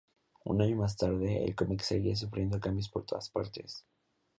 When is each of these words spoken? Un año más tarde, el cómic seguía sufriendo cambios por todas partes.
Un 0.45 0.63
año 0.63 0.77
más 0.77 0.97
tarde, 0.97 1.45
el 1.45 1.55
cómic 1.55 1.81
seguía 1.81 2.15
sufriendo 2.15 2.59
cambios 2.59 2.89
por 2.89 3.05
todas 3.05 3.29
partes. 3.29 3.85